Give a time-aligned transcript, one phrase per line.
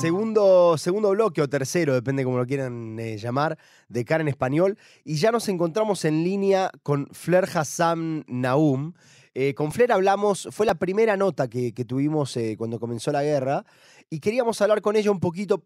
[0.00, 3.58] Segundo, segundo bloque o tercero, depende como lo quieran eh, llamar,
[3.88, 4.78] de Karen Español.
[5.02, 8.92] Y ya nos encontramos en línea con Fler Hassan Naum.
[9.34, 13.64] Eh, con Fler hablamos, fue la primera nota que, tuvimos eh, cuando comenzó la guerra.
[14.08, 15.64] Y queríamos hablar con ella un poquito,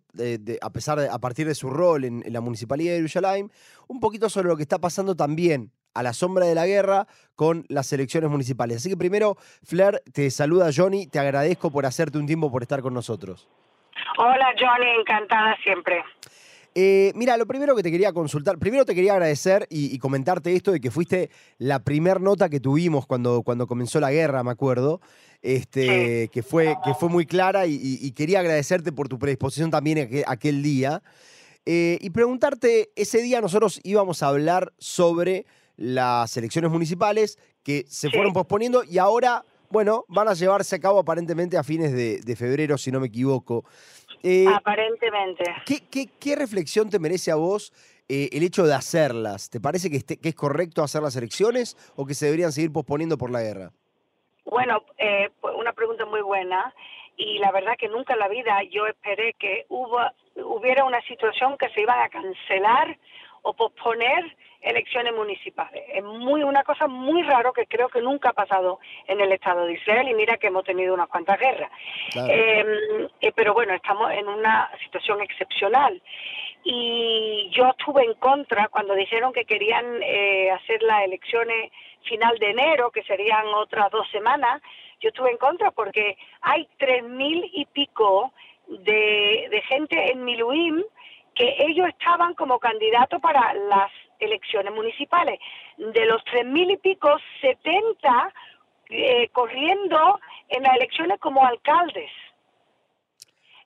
[0.63, 3.53] a pesar de, a partir de su rol en, en la Municipalidad de Jerusalén,
[3.87, 7.07] un poquito sobre lo que está pasando también a la sombra de la guerra
[7.37, 8.79] con las elecciones municipales.
[8.79, 12.81] Así que primero, Fler, te saluda Johnny, te agradezco por hacerte un tiempo por estar
[12.81, 13.47] con nosotros.
[14.19, 16.03] Hola Johnny, encantada siempre.
[16.75, 20.55] Eh, mira, lo primero que te quería consultar, primero te quería agradecer y, y comentarte
[20.55, 24.53] esto de que fuiste la primer nota que tuvimos cuando, cuando comenzó la guerra, me
[24.53, 25.03] acuerdo,
[25.43, 29.71] este, que, fue, que fue muy clara y, y- y quería agradecerte por tu predisposición
[29.71, 31.03] también aquel, aquel día.
[31.67, 35.45] Eh, y preguntarte, ese día nosotros íbamos a hablar sobre
[35.77, 38.15] las elecciones municipales que se Sí.
[38.15, 42.37] fueron posponiendo y ahora, bueno, van a llevarse a cabo aparentemente a fines de, de
[42.37, 43.65] febrero, si no me equivoco.
[44.23, 45.45] Eh, Aparentemente.
[45.65, 47.73] ¿Qué, qué, qué reflexión te merece a vos
[48.09, 49.49] eh, el hecho de hacerlas?
[49.49, 53.31] ¿Te parece que, es correcto hacer las elecciones o que se deberían seguir posponiendo por
[53.31, 53.71] la guerra?
[54.45, 56.75] Bueno, eh, una pregunta muy buena
[57.17, 59.99] y la verdad que nunca en la vida yo esperé que hubo,
[60.37, 62.99] hubiera una situación que se iban a cancelar
[63.43, 65.83] o posponer elecciones municipales.
[65.93, 68.79] Es muy una cosa muy raro que creo que nunca ha pasado
[69.09, 71.71] en el Estado de Israel y mira que hemos tenido unas cuantas guerras.
[72.13, 72.33] Claro.
[72.33, 76.01] Eh, eh, pero bueno, estamos en una situación excepcional.
[76.65, 81.73] Y yo estuve en contra cuando dijeron que querían eh, hacer las elecciones
[82.05, 84.63] final de enero, que serían otras dos semanas.
[85.01, 88.33] Yo estuve en contra porque hay tres mil y pico
[88.69, 90.85] de, de gente en Miluim
[91.35, 95.39] que ellos estaban como candidatos para las elecciones municipales.
[95.79, 97.09] De los tres mil y pico,
[97.41, 98.33] 70
[98.91, 102.11] eh, corriendo en las elecciones como alcaldes.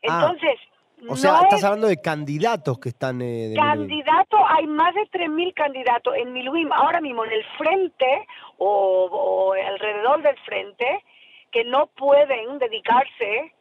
[0.08, 0.60] Ah, Entonces,
[1.08, 3.20] O sea, no estás es hablando de candidatos que están...
[3.20, 8.26] eh, candidatos, hay más de 3.000 candidatos en Miluim ahora mismo en el frente
[8.58, 11.04] o, o alrededor del frente
[11.50, 13.52] que no pueden dedicarse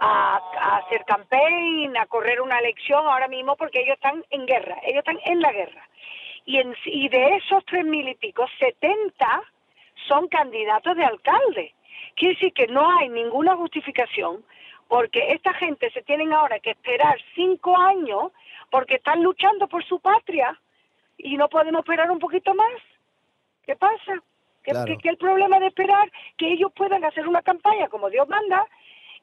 [0.00, 4.78] a, a hacer campaign, a correr una elección ahora mismo porque ellos están en guerra,
[4.82, 5.88] ellos están en la guerra.
[6.46, 9.42] Y, en, y de esos tres mil y pico, 70
[10.08, 11.74] son candidatos de alcalde.
[12.16, 14.44] Quiere decir que no hay ninguna justificación
[14.88, 18.32] porque esta gente se tienen ahora que esperar cinco años
[18.70, 20.58] porque están luchando por su patria
[21.16, 22.72] y no podemos esperar un poquito más.
[23.64, 24.14] ¿Qué pasa?
[24.62, 24.86] ¿Qué, Claro.
[24.86, 28.66] qué- qué el problema de esperar que ellos puedan hacer una campaña como Dios manda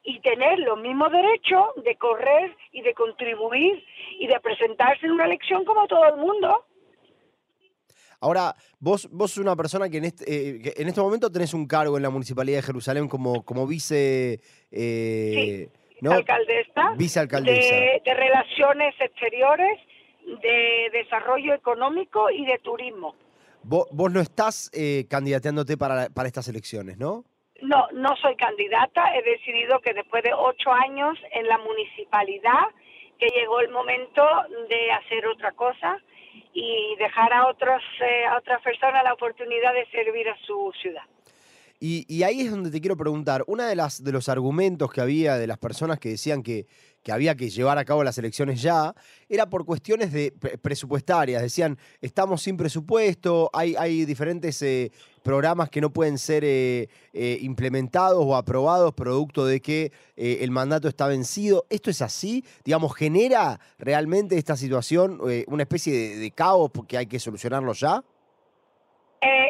[0.04, 3.84] y tener los mismos derechos de correr y de contribuir
[4.18, 6.64] y de presentarse en una elección como todo el mundo?
[8.20, 11.54] Ahora, vos, vos sos una persona que en este, eh, que en este momento tenés
[11.54, 14.40] un cargo en la Municipalidad de Jerusalén como, como vice...
[14.70, 15.68] eh,
[16.02, 16.12] ¿no?
[16.12, 17.74] alcaldesa, Vicealcaldesa.
[17.74, 19.78] De, de relaciones exteriores,
[20.42, 23.14] de desarrollo económico y de turismo.
[23.62, 27.24] Vos, vos no estás eh, candidateándote para, para estas elecciones, ¿no?
[27.62, 29.14] No, no soy candidata.
[29.16, 32.66] He decidido que después de ocho años en la municipalidad,
[33.18, 34.24] que llegó el momento
[34.68, 35.98] de hacer otra cosa
[36.52, 41.04] y dejar a otros eh, a otras personas la oportunidad de servir a su ciudad.
[41.84, 45.34] Y, y ahí es donde te quiero preguntar, una de de los argumentos que había
[45.36, 46.68] de las personas que decían que,
[47.10, 48.94] había que llevar a cabo las elecciones ya,
[49.28, 51.42] era por cuestiones de pre- presupuestarias.
[51.42, 54.92] Decían, estamos sin presupuesto, hay, hay diferentes eh,
[55.24, 60.52] programas que no pueden ser eh, eh, implementados o aprobados producto de que eh, el
[60.52, 61.66] mandato está vencido.
[61.68, 62.44] ¿Esto es así?
[62.64, 65.18] Digamos, ¿genera realmente esta situación
[65.48, 68.04] una especie de, caos porque hay que solucionarlo ya?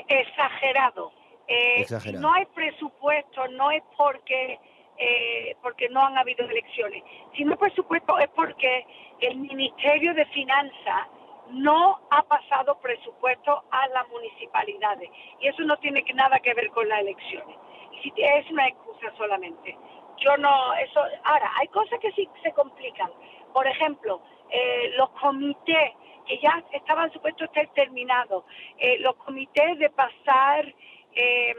[0.08, 1.21] Exagerado.
[1.48, 1.84] Eh.
[2.20, 4.58] No hay presupuesto, no es porque
[4.98, 7.02] eh, porque no han habido elecciones.
[7.34, 8.86] Si no hay presupuesto es porque
[9.20, 11.08] el Ministerio de Finanzas
[11.48, 15.10] no ha pasado presupuesto a las municipalidades
[15.40, 17.56] y eso no tiene que- nada que ver con las elecciones.
[17.92, 19.76] Y si es una excusa solamente.
[20.18, 21.00] Yo no, eso.
[21.24, 23.10] Ahora, hay cosas que sí se complican.
[23.52, 25.92] Por ejemplo, eh, los comités
[26.26, 28.44] que ya estaban supuestos estar terminados,
[28.78, 30.72] eh, los comités de pasar,
[31.14, 31.54] eh,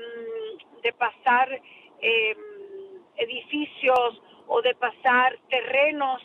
[0.82, 1.50] de pasar
[2.02, 2.36] eh,
[3.18, 6.22] edificios o de pasar terrenos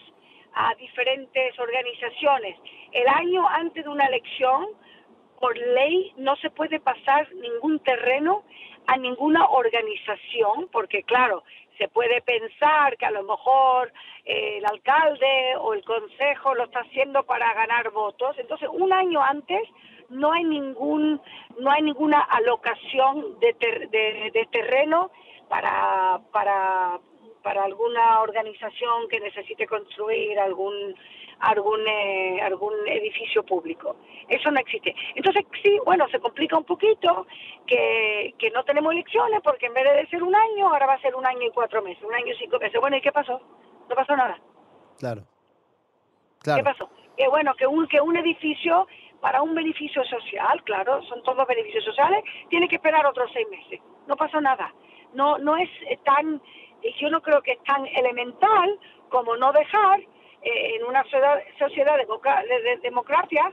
[0.55, 2.57] a diferentes organizaciones.
[2.93, 4.69] El año antes de una elección,
[5.39, 8.43] por ley, no se puede pasar ningún terreno
[8.87, 11.45] a ninguna organización, porque claro,
[11.79, 13.93] se puede pensar que a lo mejor
[14.25, 18.37] eh, el alcalde o el consejo lo está haciendo para ganar votos.
[18.39, 19.63] Entonces, un año antes
[20.11, 21.21] no hay ningún
[21.59, 23.53] no hay ninguna alocación de,
[23.91, 25.11] de, de terreno
[25.49, 26.99] para para
[27.43, 30.95] para alguna organización que necesite construir algún
[31.41, 33.97] algún eh, algún edificio público.
[34.29, 34.95] Eso no existe.
[35.15, 37.27] Entonces, sí, bueno, se complica un poquito
[37.67, 41.01] que, que no tenemos elecciones porque en vez de ser un año, ahora va a
[41.01, 42.81] ser un año y cuatro meses, un año y cinco meses.
[42.81, 43.41] Bueno, ¿y qué pasó?
[43.89, 44.39] No pasó nada.
[44.99, 45.23] Claro.
[46.43, 46.91] ¿Qué pasó?
[47.17, 48.87] Que bueno, que un, que un edificio
[49.21, 53.81] para un beneficio social, claro, son todos beneficios sociales, tiene que esperar otros seis meses.
[54.07, 54.73] No pasó nada.
[55.15, 55.69] No, no es
[56.05, 56.41] tan,
[57.01, 60.01] yo no creo que es tan elemental como no dejar
[60.43, 63.53] eh, en una sociedad, de, democracia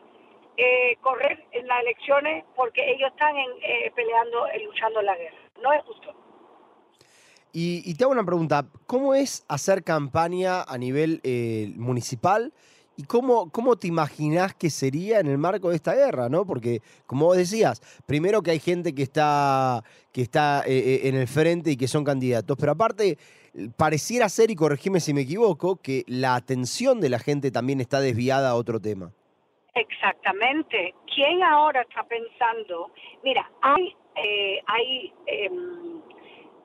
[0.58, 5.38] eh, correr en las elecciones porque ellos están en, eh, peleando, luchando en la guerra.
[5.62, 6.14] No es justo.
[7.58, 11.22] Y, te hago una pregunta, ¿cómo es hacer campaña a nivel
[11.78, 12.52] municipal
[12.98, 16.30] ¿Y cómo, cómo te imaginás que sería en el marco de esta guerra?
[16.30, 16.46] ¿no?
[16.46, 19.84] Porque, como vos decías, primero que hay gente que está,
[20.14, 23.18] que está eh, eh, en el frente y que son candidatos, pero aparte,
[23.78, 28.00] pareciera ser, y corregime si me equivoco, que la atención de la gente también está
[28.00, 29.12] desviada a otro tema.
[29.74, 30.94] Exactamente.
[31.14, 32.92] ¿Quién ahora está pensando?
[33.24, 36.02] Mira, hay, eh, hay em,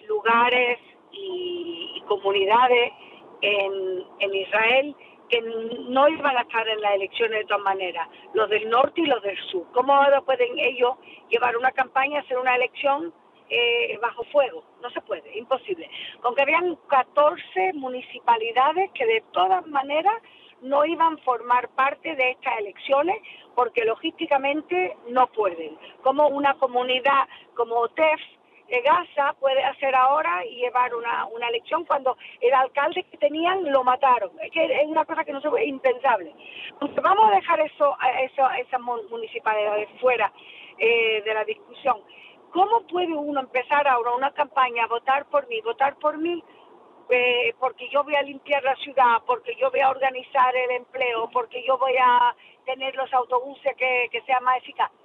[0.08, 0.78] lugares
[1.12, 2.92] y, comunidades
[3.40, 4.96] en, en Israel
[5.28, 5.40] que
[5.88, 9.22] no iban a estar en las elecciones de todas maneras, los del norte y los
[9.22, 9.64] del sur.
[9.72, 10.96] ¿Cómo ahora pueden ellos
[11.28, 13.14] llevar una campaña, hacer una elección
[13.50, 14.64] eh, bajo fuego?
[14.80, 15.90] No se puede, imposible.
[16.22, 20.14] Aunque habían 14 municipalidades que de todas maneras
[20.62, 23.16] no iban a formar parte de estas elecciones
[23.54, 25.76] porque logísticamente no pueden.
[26.02, 28.20] Como una comunidad como OTEF,
[28.70, 33.70] de Gaza puede hacer ahora y llevar una, una elección cuando el alcalde que tenían
[33.70, 34.30] lo mataron.
[34.40, 36.32] Es que es una cosa que no se impensable.
[36.70, 40.32] Entonces vamos a dejar eso, eso esas municipalidades fuera
[40.78, 41.98] eh, de la discusión.
[42.52, 46.42] ¿Cómo puede uno empezar ahora una campaña votar por mí, votar por mí?
[47.08, 51.28] Eh, porque yo voy a limpiar la ciudad, porque yo voy a organizar el empleo,
[51.32, 54.96] porque yo voy a tener los autobuses que, que sean más eficaces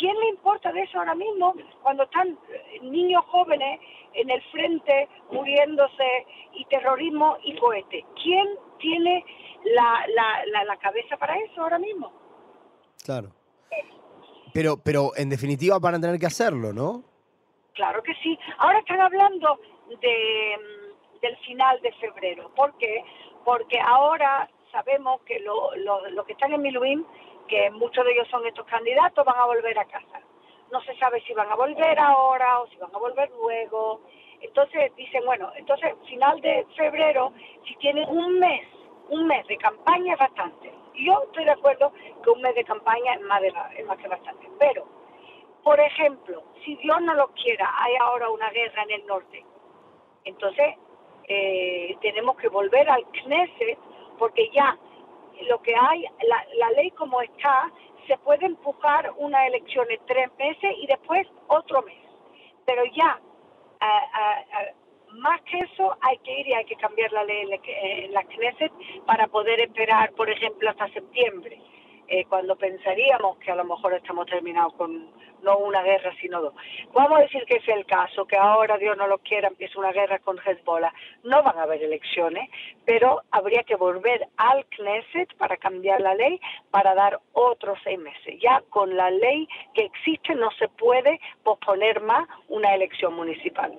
[0.00, 2.38] ¿Quién le importa de eso ahora mismo cuando están
[2.82, 3.80] niños jóvenes
[4.14, 8.04] en el frente muriéndose y terrorismo y cohete?
[8.22, 8.48] ¿Quién
[8.78, 9.24] tiene
[9.64, 10.06] la,
[10.46, 12.12] la, la, cabeza para eso ahora mismo?
[13.04, 13.28] Claro.
[14.52, 17.02] Pero, pero en definitiva van a tener que hacerlo, ¿no?
[17.74, 18.38] Claro que sí.
[18.58, 19.58] Ahora están hablando
[20.00, 22.50] de, mm, del final de febrero.
[22.54, 23.04] ¿Por qué?
[23.44, 27.06] Porque ahora sabemos que lo, lo, que están en Miluín
[27.48, 30.20] que muchos de ellos son estos candidatos, van a volver a casa.
[30.70, 34.02] No se sabe si van a volver ahora o si van a volver luego.
[34.40, 37.32] Entonces dicen, bueno, entonces final de febrero,
[37.66, 38.66] si tienen un mes,
[39.08, 40.72] un mes de campaña es bastante.
[40.94, 41.92] Yo estoy de acuerdo
[42.22, 44.48] que un mes de campaña es más, de, es más que bastante.
[44.58, 44.86] Pero,
[45.62, 49.44] por ejemplo, si Dios no lo quiera, hay ahora una guerra en el norte.
[50.24, 50.76] Entonces,
[51.28, 53.78] eh, tenemos que volver al Knesset
[54.18, 54.76] porque ya
[55.48, 56.04] lo que hay,
[56.58, 57.70] la, ley como está,
[58.06, 61.96] se puede empujar una elección en tres meses y después otro mes.
[62.66, 63.18] Pero ya,
[65.12, 68.72] más que eso, hay que ir y hay que cambiar la ley en la Knesset
[69.06, 71.60] para poder esperar, por ejemplo, hasta septiembre.
[72.12, 75.08] Eh, cuando pensaríamos que a lo mejor estamos terminados con
[75.44, 76.54] no una guerra, sino dos.
[76.92, 79.92] Vamos a decir que es el caso, que ahora Dios no lo quiera, empieza una
[79.92, 80.92] guerra con Hezbollah.
[81.22, 82.50] No van a haber elecciones,
[82.84, 86.40] pero habría que volver al Knesset para cambiar la ley,
[86.72, 88.40] para dar otros seis meses.
[88.42, 93.72] Ya con la ley que existe no se puede posponer más una elección municipal.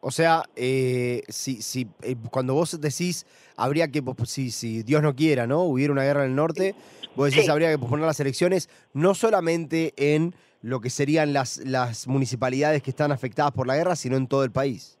[0.00, 5.16] O sea, eh, si, si, eh, cuando vos decís habría que, si, si Dios no
[5.16, 5.64] quiera, ¿no?
[5.64, 6.76] Hubiera una guerra en el norte,
[7.18, 12.06] vos decís habría que posponer las elecciones, no solamente en lo que serían las, las
[12.06, 14.96] municipalidades que están afectadas por la guerra, sino en todo el país.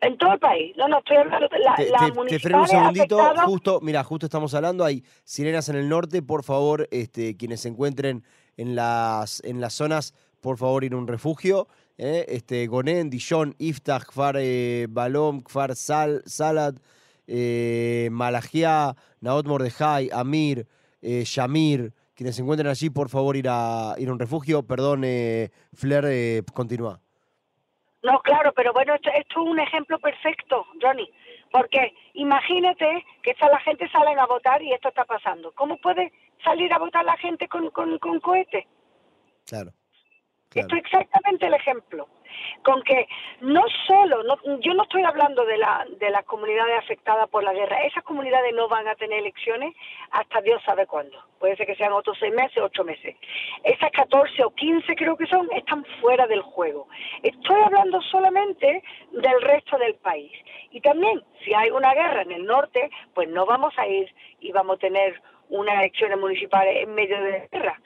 [0.00, 0.74] En todo el país.
[0.76, 3.34] No, no, estoy hablando de la, te, te, freno un segundito.
[3.44, 6.22] Justo, mira, justo estamos hablando, hay sirenas en el norte.
[6.22, 8.24] Por favor, este, quienes se encuentren
[8.56, 11.68] en las, en las zonas, por favor, ir a un refugio.
[11.98, 12.24] ¿eh?
[12.28, 16.74] Este, Gonen, Dijon, Iftach, Kfar eh, Balom, Kfar Sal, Salad,
[17.28, 20.66] eh, Malagia, Naot Mordejai, Amir,
[21.02, 24.62] eh, Shamir, quienes se encuentren allí, por favor, ir a, ir a un refugio.
[24.62, 27.00] Perdón, eh, Flair, eh, continúa.
[28.02, 31.10] No, claro, pero bueno, esto, es un ejemplo perfecto, Johnny,
[31.52, 35.52] porque imagínate que esa, la gente sale a votar y esto está pasando.
[35.52, 38.66] ¿Cómo puede salir a votar la gente con, con, con cohete?
[39.46, 39.72] Claro.
[40.54, 42.08] Esto es exactamente el ejemplo.
[42.62, 43.08] Con que
[43.40, 47.52] no solo, no, yo no estoy hablando de, la, de las comunidades afectadas por la
[47.52, 49.74] guerra, esas comunidades no van a tener elecciones
[50.10, 53.16] hasta Dios sabe cuándo, puede ser que sean otros seis meses, ocho meses.
[53.64, 56.88] Esas 14 o 15 creo que son, están fuera del juego.
[57.22, 58.82] Estoy hablando solamente
[59.12, 60.32] del resto del país.
[60.70, 64.52] Y también, si hay una guerra en el norte, pues no vamos a ir y
[64.52, 67.80] vamos a tener unas elecciones municipales en medio de la guerra.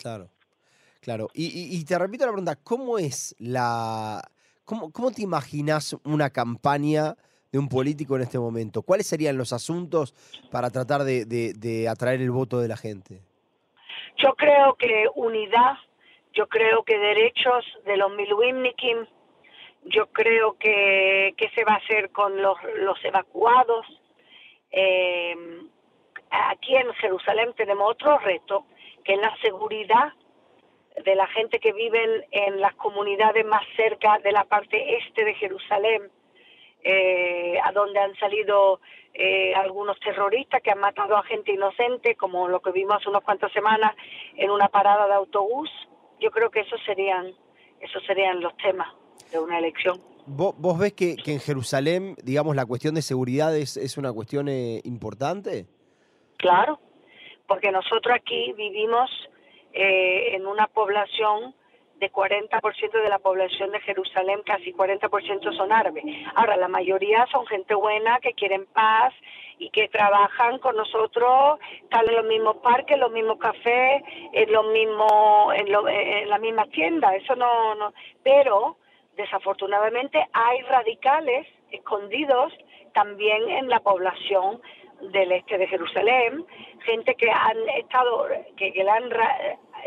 [0.00, 0.28] Claro.
[1.00, 4.22] Claro, y, te repito la pregunta, ¿cómo es la...
[4.66, 7.16] Cómo, cómo te imaginas una campaña
[7.50, 8.82] de un político en este momento?
[8.82, 10.14] ¿Cuáles serían los asuntos
[10.50, 13.20] para tratar de, atraer el voto de la gente?
[14.18, 15.78] Yo creo que unidad,
[16.34, 19.06] yo creo que derechos de los Miluimnikim,
[19.86, 23.86] yo creo que, que se va a hacer con los, los evacuados.
[24.70, 25.34] Eh,
[26.30, 28.66] aquí en Jerusalén tenemos otro reto,
[29.02, 30.12] que es la seguridad
[31.04, 35.34] de la gente que vive en las comunidades más cerca de la parte este de
[35.34, 36.10] Jerusalén,
[36.82, 38.80] eh, a donde han salido
[39.14, 43.22] eh, algunos terroristas que han matado a gente inocente, como lo que vimos hace unas
[43.22, 43.94] cuantas semanas
[44.36, 45.70] en una parada de autobús.
[46.20, 47.32] Yo creo que esos serían,
[47.80, 48.88] esos serían los temas
[49.32, 50.00] de una elección.
[50.26, 54.80] ¿Vos, ves que, en Jerusalén, digamos, la cuestión de seguridad es, es una cuestión eh,
[54.84, 55.66] importante?
[56.36, 56.78] Claro,
[57.48, 59.10] porque nosotros aquí vivimos
[59.72, 61.54] eh, en una población
[62.00, 66.02] de 40% de la población de Jerusalén, casi 40% son árabes.
[66.34, 69.12] Ahora, la mayoría son gente buena que quieren paz
[69.58, 74.66] y que trabajan con nosotros, están en los mismos parques, los mismos cafés, en los
[74.72, 77.14] mismos, en, lo, en la misma tienda.
[77.14, 78.78] Eso no, no, pero
[79.16, 82.54] desafortunadamente hay radicales escondidos
[82.94, 84.62] también en la población
[85.02, 86.44] del este de Jerusalén,
[86.84, 88.26] gente que han estado,
[88.56, 89.10] que, que han,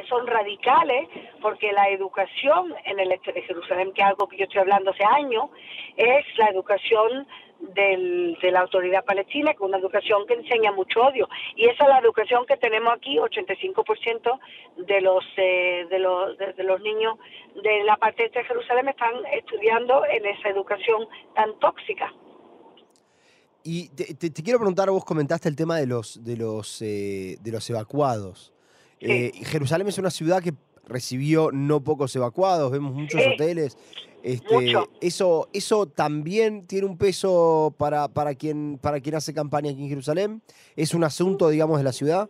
[0.10, 1.08] son radicales,
[1.42, 4.92] porque la educación en el este de Jerusalén, que es algo que yo estoy hablando
[4.92, 5.50] hace años,
[5.98, 7.28] es la educación
[7.60, 11.30] del, de la autoridad palestina, que es una educación que enseña mucho odio.
[11.56, 14.40] Y esa es la educación que tenemos aquí, 85%
[14.78, 17.18] de los, eh, de, los, de, los niños
[17.62, 22.12] de la parte este de Jerusalén están estudiando en esa educación tan tóxica.
[23.64, 27.70] Y te, quiero preguntar, vos comentaste el tema de los, de los, eh, de los
[27.70, 28.54] evacuados.
[29.00, 30.54] Eh, Jerusalén es una ciudad que
[30.86, 33.78] recibió no pocos evacuados, vemos muchos hoteles.
[34.22, 39.84] Este, eso, eso también tiene un peso para, para, quien, para quien hace campaña aquí
[39.84, 40.42] en Jerusalén.
[40.78, 42.30] ¿Es un asunto, digamos, de la ciudad?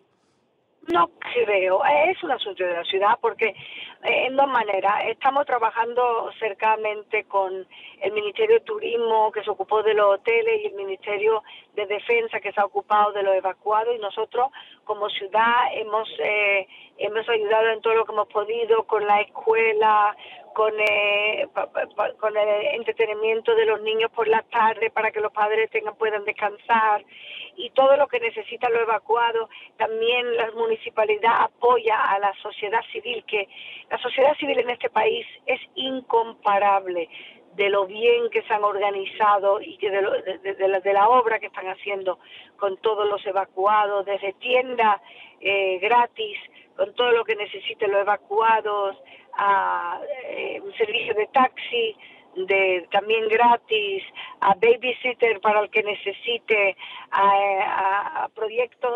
[0.91, 3.55] No creo, es un asunto de la ciudad porque eh,
[4.03, 5.05] en dos maneras.
[5.07, 7.65] Estamos trabajando cercamente con
[8.01, 11.43] el Ministerio de Turismo que se ocupó de los hoteles y el Ministerio
[11.75, 14.49] de Defensa que se ha ocupado de los evacuados y nosotros
[14.83, 16.67] como ciudad hemos eh,
[16.97, 20.15] hemos ayudado en todo lo que hemos podido con la escuela,
[20.53, 21.47] con, eh,
[22.19, 26.25] con el entretenimiento de los niños por la tarde para que los padres tengan puedan
[26.25, 27.03] descansar
[27.55, 29.49] y todo lo que necesita lo evacuado.
[29.77, 33.47] También la municipalidad apoya a la sociedad civil, que
[33.93, 37.07] la sociedad civil en este país es incomparable
[37.55, 42.17] de lo bien que se han organizado y de, de, la, obra que están haciendo
[42.57, 44.99] con todos los evacuados, desde tiendas
[45.39, 46.39] eh, gratis,
[46.75, 48.97] con todo lo que necesiten los evacuados,
[49.37, 51.95] a eh, un servicio de taxi,
[52.89, 54.03] también gratis,
[54.43, 56.75] a babysitter para el que necesite,
[57.11, 58.91] a, proyectos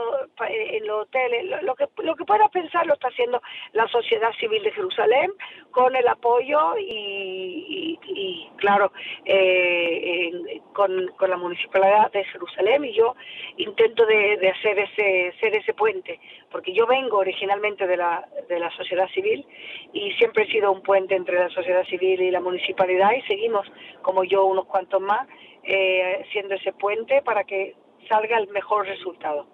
[0.50, 3.42] en los hoteles, lo, que lo que pueda pensar lo está haciendo
[3.74, 5.32] la sociedad civil de Jerusalén
[5.72, 8.92] con el apoyo y, y, claro
[9.26, 13.16] eh, con, con, la municipalidad de Jerusalén y yo
[13.58, 18.60] intento de, de hacer ese ser ese puente porque yo vengo originalmente de la de
[18.60, 19.46] la sociedad civil
[19.94, 23.68] y siempre he sido un puente entre la sociedad civil y la municipalidad y seguimos,
[24.02, 25.28] como yo, unos cuantos más,
[25.64, 27.76] eh, siendo ese puente para que
[28.08, 29.48] salga el mejor resultado.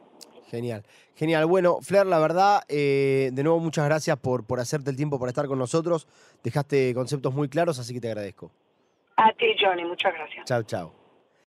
[0.49, 0.83] Genial,
[1.15, 1.45] genial.
[1.47, 5.29] Bueno, Flair, la verdad, eh, de nuevo muchas gracias por, por hacerte el tiempo para
[5.29, 6.07] estar con nosotros.
[6.43, 8.51] Dejaste conceptos muy claros, así que te agradezco.
[9.17, 10.45] A ti, Johnny, muchas gracias.
[10.45, 11.02] Chao, chao.